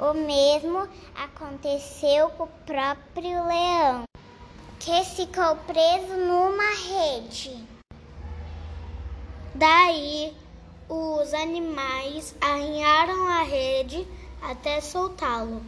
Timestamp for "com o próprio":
2.30-3.46